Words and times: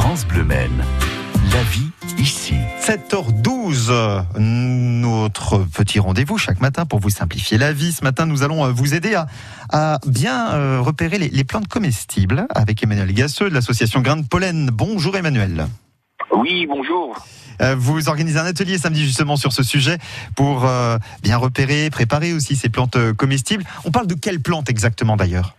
France 0.00 0.24
Bleu 0.28 0.44
Maine. 0.44 0.84
La 1.52 1.62
vie 1.64 1.90
ici. 2.18 2.54
7h12, 2.80 4.38
notre 4.38 5.58
petit 5.64 5.98
rendez-vous 5.98 6.38
chaque 6.38 6.60
matin 6.60 6.86
pour 6.86 7.00
vous 7.00 7.10
simplifier 7.10 7.58
la 7.58 7.72
vie. 7.72 7.90
Ce 7.90 8.04
matin, 8.04 8.24
nous 8.24 8.44
allons 8.44 8.64
euh, 8.64 8.70
vous 8.70 8.94
aider 8.94 9.16
à, 9.16 9.26
à 9.70 9.98
bien 10.06 10.52
euh, 10.52 10.80
repérer 10.80 11.18
les, 11.18 11.28
les, 11.28 11.42
plantes 11.42 11.66
comestibles 11.66 12.46
avec 12.54 12.80
Emmanuel 12.80 13.12
Gasseux 13.12 13.50
de 13.50 13.54
l'association 13.54 14.00
Grain 14.00 14.18
de 14.18 14.24
Pollen. 14.24 14.70
Bonjour 14.72 15.16
Emmanuel. 15.16 15.66
Oui, 16.32 16.66
bonjour. 16.68 17.18
Euh, 17.60 17.74
vous 17.76 18.08
organisez 18.08 18.38
un 18.38 18.46
atelier 18.46 18.78
samedi 18.78 19.04
justement 19.04 19.34
sur 19.34 19.52
ce 19.52 19.64
sujet 19.64 19.98
pour 20.36 20.64
euh, 20.64 20.98
bien 21.24 21.36
repérer, 21.36 21.90
préparer 21.90 22.32
aussi 22.32 22.54
ces 22.54 22.68
plantes 22.68 22.96
comestibles. 23.14 23.64
On 23.84 23.90
parle 23.90 24.06
de 24.06 24.14
quelles 24.14 24.40
plantes 24.40 24.70
exactement 24.70 25.16
d'ailleurs? 25.16 25.57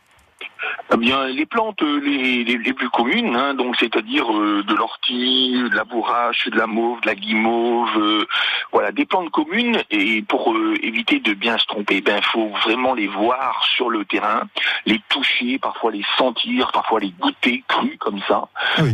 Eh 0.91 0.97
bien, 0.97 1.27
les 1.27 1.45
plantes 1.45 1.81
les, 1.81 2.43
les, 2.43 2.57
les 2.57 2.73
plus 2.73 2.89
communes, 2.89 3.35
hein, 3.35 3.53
donc 3.53 3.75
c'est-à-dire 3.79 4.25
euh, 4.33 4.63
de 4.67 4.73
l'ortie, 4.73 5.53
de 5.69 5.75
la 5.75 5.83
bourrache, 5.83 6.47
de 6.49 6.57
la 6.57 6.65
mauve, 6.65 6.99
de 7.01 7.07
la 7.07 7.15
guimauve, 7.15 7.89
euh, 7.97 8.25
voilà, 8.71 8.91
des 8.91 9.05
plantes 9.05 9.29
communes. 9.29 9.81
Et 9.91 10.23
pour 10.23 10.53
euh, 10.53 10.75
éviter 10.81 11.19
de 11.19 11.33
bien 11.33 11.57
se 11.57 11.65
tromper, 11.67 12.01
ben 12.01 12.19
faut 12.23 12.49
vraiment 12.63 12.95
les 12.95 13.07
voir 13.07 13.63
sur 13.75 13.89
le 13.89 14.03
terrain, 14.05 14.43
les 14.85 14.99
toucher, 15.09 15.59
parfois 15.59 15.91
les 15.91 16.03
sentir, 16.17 16.71
parfois 16.71 16.99
les 16.99 17.13
goûter 17.19 17.63
crus 17.67 17.97
comme 17.99 18.19
ça. 18.27 18.47
Ah 18.77 18.81
oui. 18.81 18.93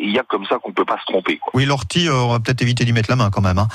Il 0.00 0.10
y 0.10 0.18
a 0.18 0.22
comme 0.24 0.44
ça 0.46 0.58
qu'on 0.58 0.72
peut 0.72 0.84
pas 0.84 0.98
se 0.98 1.04
tromper. 1.12 1.36
Quoi. 1.36 1.52
Oui, 1.54 1.64
l'ortie, 1.64 2.08
on 2.10 2.28
va 2.28 2.40
peut-être 2.40 2.62
éviter 2.62 2.84
d'y 2.84 2.92
mettre 2.92 3.10
la 3.10 3.16
main 3.16 3.30
quand 3.30 3.42
même. 3.42 3.58
Hein. 3.58 3.68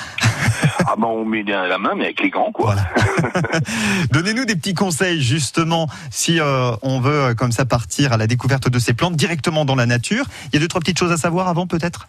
ah 0.86 0.94
ben 0.96 1.06
on 1.06 1.24
met 1.24 1.42
la 1.42 1.78
main, 1.78 1.94
mais 1.96 2.04
avec 2.04 2.20
les 2.20 2.30
gants, 2.30 2.52
quoi. 2.52 2.74
Voilà. 2.74 2.82
Donnez-nous 4.12 4.44
des 4.44 4.56
petits 4.56 4.74
conseils 4.74 5.22
justement 5.22 5.88
si 6.10 6.38
on 6.82 7.00
veut 7.00 7.34
comme 7.34 7.52
ça 7.52 7.64
partir 7.64 8.12
à 8.12 8.16
la 8.16 8.26
découverte 8.26 8.68
de 8.68 8.78
ces 8.78 8.94
plantes 8.94 9.16
directement 9.16 9.64
dans 9.64 9.74
la 9.74 9.86
nature. 9.86 10.26
Il 10.46 10.54
y 10.54 10.56
a 10.56 10.60
deux 10.60 10.68
trois 10.68 10.80
petites 10.80 10.98
choses 10.98 11.12
à 11.12 11.16
savoir 11.16 11.48
avant 11.48 11.66
peut-être? 11.66 12.08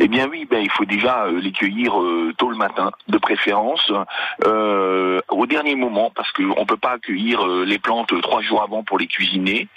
Eh 0.00 0.08
bien 0.08 0.28
oui, 0.28 0.46
ben 0.50 0.62
il 0.62 0.70
faut 0.70 0.84
déjà 0.84 1.24
euh, 1.24 1.40
les 1.40 1.52
cueillir 1.52 2.00
euh, 2.00 2.32
tôt 2.36 2.50
le 2.50 2.56
matin, 2.56 2.90
de 3.08 3.18
préférence, 3.18 3.92
euh, 4.44 5.20
au 5.28 5.46
dernier 5.46 5.74
moment, 5.74 6.10
parce 6.14 6.30
qu'on 6.32 6.66
peut 6.66 6.76
pas 6.76 6.98
cueillir 6.98 7.46
les 7.46 7.78
plantes 7.78 8.12
trois 8.22 8.42
jours 8.42 8.62
avant 8.62 8.82
pour 8.82 8.98
les 8.98 9.06
cuisiner, 9.06 9.68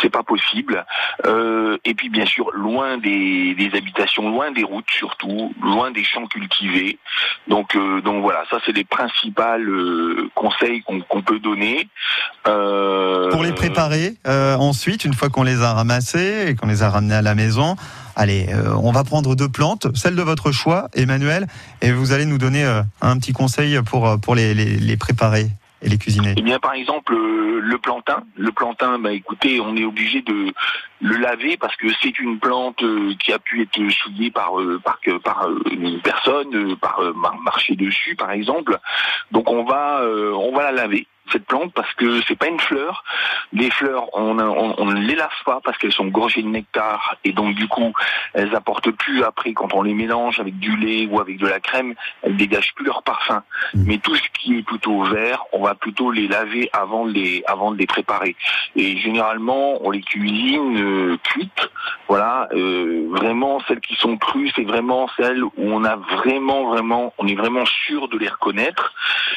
c'est 0.00 0.10
pas 0.10 0.22
possible. 0.22 0.84
Et 1.84 1.94
puis 1.94 2.08
bien 2.08 2.26
sûr, 2.26 2.50
loin 2.52 2.98
des, 2.98 3.70
habitations, 3.74 4.30
loin 4.30 4.50
des 4.50 4.64
routes 4.64 4.90
surtout, 4.90 5.54
loin 5.62 5.90
des 5.90 6.04
champs 6.04 6.26
cultivés. 6.26 6.98
Donc 7.46 7.74
voilà, 7.74 8.44
ça 8.50 8.58
c'est 8.64 8.72
les 8.72 8.84
principaux 8.84 9.42
conseils 10.34 10.82
qu'on 10.82 11.00
qu 11.00 11.22
peut 11.22 11.38
donner. 11.38 11.88
Pour 13.32 13.42
les 13.42 13.52
préparer 13.52 14.14
ensuite, 14.26 15.04
une 15.04 15.14
fois 15.14 15.28
qu'on 15.28 15.42
les 15.42 15.62
a 15.62 15.72
ramassés 15.72 16.46
et 16.48 16.54
qu'on 16.54 16.68
les 16.68 16.82
a 16.82 16.90
ramenés 16.90 17.14
à 17.14 17.22
la 17.22 17.34
maison. 17.34 17.76
Allez, 18.14 18.46
euh, 18.50 18.74
on 18.82 18.92
va 18.92 19.04
prendre 19.04 19.34
deux 19.34 19.48
plantes, 19.48 19.86
celle 19.96 20.16
de 20.16 20.22
votre 20.22 20.52
choix, 20.52 20.88
Emmanuel, 20.94 21.46
et 21.80 21.92
vous 21.92 22.12
allez 22.12 22.26
nous 22.26 22.38
donner 22.38 22.64
euh, 22.64 22.82
un 23.00 23.18
petit 23.18 23.32
conseil 23.32 23.80
pour, 23.82 24.20
pour 24.20 24.34
les, 24.34 24.54
les, 24.54 24.76
les, 24.76 24.96
préparer 24.96 25.46
et 25.80 25.88
les 25.88 25.96
cuisiner. 25.96 26.34
Eh 26.36 26.42
bien, 26.42 26.58
par 26.58 26.74
exemple, 26.74 27.14
euh, 27.14 27.60
le 27.62 27.78
plantain. 27.78 28.22
Le 28.36 28.52
plantain, 28.52 28.98
bah, 28.98 29.12
écoutez, 29.12 29.60
on 29.60 29.76
est 29.76 29.84
obligé 29.84 30.20
de 30.22 30.52
le 31.00 31.16
laver 31.16 31.56
parce 31.56 31.74
que 31.76 31.86
c'est 32.02 32.18
une 32.18 32.38
plante 32.38 32.82
qui 33.18 33.32
a 33.32 33.38
pu 33.38 33.62
être 33.62 33.90
souillée 33.90 34.30
par 34.30 34.52
par, 34.84 34.98
par 35.24 35.48
une 35.70 36.00
personne, 36.00 36.76
par 36.76 37.00
marcher 37.42 37.76
dessus, 37.76 38.14
par 38.14 38.30
exemple. 38.30 38.78
Donc, 39.30 39.50
on 39.50 39.64
va 39.64 40.02
on 40.04 40.54
va 40.54 40.64
la 40.64 40.72
laver 40.72 41.06
cette 41.32 41.46
plante 41.46 41.72
parce 41.72 41.92
que 41.94 42.20
c'est 42.28 42.36
pas 42.36 42.48
une 42.48 42.60
fleur. 42.60 43.04
Les 43.52 43.70
fleurs, 43.70 44.08
on, 44.12 44.38
on, 44.38 44.74
on 44.78 44.84
ne 44.86 45.00
les 45.00 45.14
lave 45.14 45.30
pas 45.44 45.60
parce 45.64 45.78
qu'elles 45.78 45.92
sont 45.92 46.06
gorgées 46.06 46.42
de 46.42 46.48
nectar 46.48 47.16
et 47.24 47.32
donc 47.32 47.54
du 47.54 47.68
coup, 47.68 47.92
elles 48.34 48.54
apportent 48.54 48.90
plus 48.90 49.24
après 49.24 49.52
quand 49.52 49.74
on 49.74 49.82
les 49.82 49.94
mélange 49.94 50.38
avec 50.40 50.58
du 50.58 50.76
lait 50.76 51.06
ou 51.10 51.20
avec 51.20 51.38
de 51.38 51.46
la 51.46 51.60
crème, 51.60 51.94
elles 52.22 52.36
dégagent 52.36 52.74
plus 52.74 52.84
leur 52.84 53.02
parfum. 53.02 53.42
Mais 53.74 53.98
tout 53.98 54.14
ce 54.14 54.22
qui 54.34 54.58
est 54.58 54.62
plutôt 54.62 55.02
vert, 55.02 55.44
on 55.52 55.62
va 55.62 55.74
plutôt 55.74 56.10
les 56.10 56.28
laver 56.28 56.70
avant 56.72 57.06
de 57.06 57.12
les 57.12 57.42
avant 57.46 57.72
de 57.72 57.78
les 57.78 57.86
préparer. 57.86 58.36
Et 58.76 58.96
généralement, 58.98 59.84
on 59.84 59.90
les 59.90 60.02
cuisine 60.02 60.78
euh, 60.78 61.16
cuites. 61.22 61.70
Voilà, 62.08 62.48
euh, 62.52 63.06
vraiment 63.10 63.60
celles 63.66 63.80
qui 63.80 63.94
sont 63.96 64.16
crues, 64.16 64.50
c'est 64.54 64.64
vraiment 64.64 65.08
celles 65.16 65.42
où 65.42 65.52
on 65.56 65.84
a 65.84 65.96
vraiment 65.96 66.64
vraiment, 66.70 67.14
on 67.18 67.26
est 67.26 67.34
vraiment 67.34 67.64
sûr 67.66 68.08
de 68.08 68.18
les 68.18 68.28
reconnaître. 68.28 68.94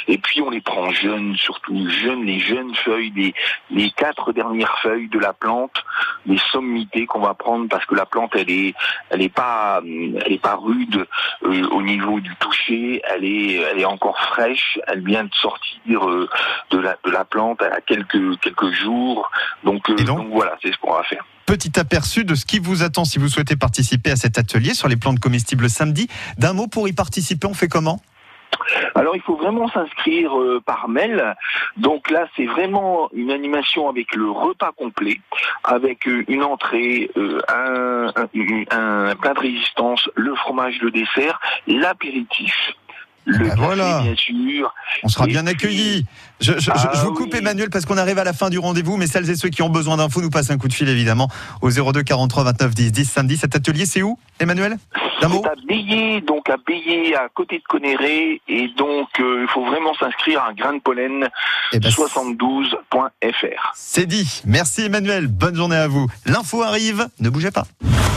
Et 0.07 0.17
puis 0.17 0.41
on 0.41 0.49
les 0.49 0.61
prend 0.61 0.91
jeunes 0.91 1.35
surtout 1.35 1.84
jeunes, 1.89 2.25
les 2.25 2.39
jeunes 2.39 2.73
feuilles, 2.75 3.11
les, 3.15 3.33
les 3.71 3.91
quatre 3.91 4.33
dernières 4.33 4.77
feuilles 4.81 5.09
de 5.09 5.19
la 5.19 5.33
plante, 5.33 5.83
les 6.25 6.39
sommités 6.51 7.05
qu'on 7.05 7.21
va 7.21 7.33
prendre 7.33 7.67
parce 7.69 7.85
que 7.85 7.95
la 7.95 8.05
plante 8.05 8.31
elle 8.35 8.49
est, 8.49 8.73
elle 9.09 9.21
est 9.21 9.33
pas, 9.33 9.81
elle 9.83 10.31
est 10.31 10.41
pas 10.41 10.55
rude 10.55 11.05
euh, 11.43 11.67
au 11.69 11.81
niveau 11.81 12.19
du 12.19 12.35
toucher, 12.35 13.01
elle 13.09 13.23
est, 13.23 13.55
elle 13.55 13.79
est 13.79 13.85
encore 13.85 14.19
fraîche, 14.19 14.79
elle 14.87 15.03
vient 15.05 15.23
de 15.23 15.33
sortir 15.33 16.09
euh, 16.09 16.29
de 16.71 16.79
la, 16.79 16.97
de 17.05 17.11
la 17.11 17.25
plante, 17.25 17.61
elle 17.65 17.73
a 17.73 17.81
quelques, 17.81 18.39
quelques 18.39 18.71
jours, 18.71 19.29
donc, 19.63 19.89
euh, 19.89 19.95
donc, 19.95 20.17
donc 20.17 20.27
voilà, 20.31 20.57
c'est 20.61 20.71
ce 20.71 20.77
qu'on 20.77 20.93
va 20.93 21.03
faire. 21.03 21.25
Petit 21.45 21.79
aperçu 21.79 22.25
de 22.25 22.33
ce 22.33 22.45
qui 22.45 22.57
vous 22.57 22.81
attend 22.81 23.05
si 23.05 23.19
vous 23.19 23.29
souhaitez 23.29 23.55
participer 23.55 24.11
à 24.11 24.15
cet 24.15 24.39
atelier 24.39 24.73
sur 24.73 24.87
les 24.87 24.95
plantes 24.95 25.19
comestibles 25.19 25.69
samedi. 25.69 26.07
D'un 26.39 26.53
mot 26.53 26.65
pour 26.67 26.87
y 26.87 26.93
participer, 26.93 27.45
on 27.45 27.53
fait 27.53 27.67
comment? 27.67 28.01
Alors 28.95 29.15
il 29.15 29.21
faut 29.21 29.35
vraiment 29.35 29.67
s'inscrire 29.69 30.39
euh, 30.39 30.61
par 30.65 30.87
mail. 30.89 31.35
Donc 31.77 32.09
là 32.09 32.27
c'est 32.35 32.45
vraiment 32.45 33.09
une 33.13 33.31
animation 33.31 33.89
avec 33.89 34.15
le 34.15 34.29
repas 34.29 34.71
complet, 34.71 35.19
avec 35.63 36.07
euh, 36.07 36.23
une 36.27 36.43
entrée, 36.43 37.09
euh, 37.17 37.39
un, 37.47 38.11
un, 38.15 39.09
un, 39.09 39.15
plat 39.15 39.33
de 39.33 39.39
résistance, 39.39 40.09
le 40.15 40.35
fromage, 40.35 40.79
le 40.81 40.91
dessert, 40.91 41.39
l'apéritif. 41.67 42.53
Le 43.25 43.39
ben 43.39 43.55
voilà. 43.57 44.01
bien 44.01 44.15
sûr. 44.15 44.73
On 45.03 45.07
sera 45.07 45.25
bien 45.25 45.47
accueillis. 45.47 46.05
Je, 46.39 46.53
je, 46.59 46.69
ah 46.71 46.91
je, 46.93 46.99
vous 47.01 47.13
coupe 47.13 47.33
oui. 47.33 47.39
Emmanuel 47.39 47.69
parce 47.71 47.85
qu'on 47.85 47.97
arrive 47.97 48.19
à 48.19 48.23
la 48.23 48.33
fin 48.33 48.51
du 48.51 48.59
rendez-vous, 48.59 48.97
mais 48.97 49.07
celles 49.07 49.27
et 49.31 49.35
ceux 49.35 49.49
qui 49.49 49.63
ont 49.63 49.69
besoin 49.69 49.97
d'infos 49.97 50.21
nous 50.21 50.29
passent 50.29 50.51
un 50.51 50.59
coup 50.59 50.67
de 50.67 50.73
fil 50.73 50.87
évidemment 50.89 51.29
au 51.61 51.71
02 51.71 52.03
43 52.03 52.43
29 52.43 52.75
10 52.75 52.91
10 52.91 53.05
samedi. 53.05 53.37
Cet 53.37 53.55
atelier 53.55 53.87
c'est 53.87 54.03
où 54.03 54.19
Emmanuel? 54.39 54.77
C'est 55.19 55.25
à 55.25 55.55
Bélier, 55.67 56.21
donc 56.21 56.49
à 56.49 56.57
Bélier, 56.57 57.15
à 57.15 57.29
côté 57.29 57.57
de 57.59 57.63
Conéré, 57.63 58.41
et 58.47 58.67
donc 58.77 59.07
euh, 59.19 59.41
il 59.43 59.47
faut 59.47 59.65
vraiment 59.65 59.93
s'inscrire 59.95 60.43
à 60.43 60.53
grain 60.53 60.73
de 60.73 60.81
pollen 60.81 61.29
eh 61.73 61.79
ben 61.79 61.89
72.fr. 61.89 63.71
C'est 63.75 64.05
dit. 64.05 64.41
Merci 64.45 64.83
Emmanuel. 64.83 65.27
Bonne 65.27 65.55
journée 65.55 65.75
à 65.77 65.87
vous. 65.87 66.07
L'info 66.25 66.61
arrive. 66.61 67.07
Ne 67.19 67.29
bougez 67.29 67.51
pas. 67.51 67.65